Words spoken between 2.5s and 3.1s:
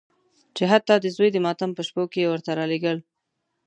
رالېږل.